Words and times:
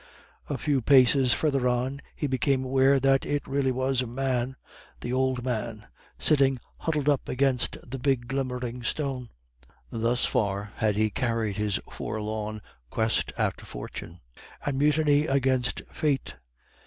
A 0.49 0.57
few 0.57 0.81
paces 0.81 1.31
further 1.31 1.67
on 1.67 2.01
he 2.15 2.25
became 2.25 2.63
aware 2.65 2.99
that 2.99 3.23
it 3.23 3.45
really 3.45 3.71
was 3.71 4.01
a 4.01 4.07
man 4.07 4.55
the 5.01 5.13
old 5.13 5.45
man 5.45 5.85
sitting 6.17 6.57
huddled 6.77 7.07
up 7.07 7.29
under 7.29 7.57
the 7.85 7.99
big 8.01 8.27
glimmering 8.27 8.81
stone. 8.81 9.29
Thus 9.91 10.25
far 10.25 10.71
had 10.77 10.95
he 10.95 11.11
carried 11.11 11.57
his 11.57 11.79
forlorn 11.91 12.63
quest 12.89 13.31
after 13.37 13.63
Fortune, 13.63 14.21
and 14.65 14.79
mutiny 14.79 15.27
against 15.27 15.83
Fate. 15.91 16.33